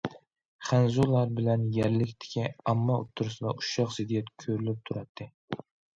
[0.67, 5.29] خەنزۇلار بىلەن يەرلىكتىكى ئامما ئوتتۇرىسىدا ئۇششاق زىددىيەت كۆرۈلۈپ تۇراتتى.